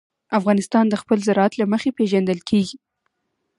[0.39, 2.77] افغانستان د خپل زراعت له مخې پېژندل کېږي.